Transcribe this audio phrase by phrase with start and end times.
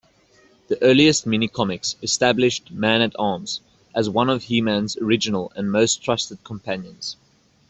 [0.67, 3.61] The earliest mini-comics establish Man-At-Arms
[3.93, 7.17] as one of He-Man's original and most trusted companions.